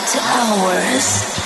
[0.00, 1.37] After Hours.